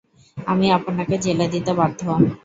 [0.37, 2.01] আমি আপনাকে জেলে দিতে বাধ্য।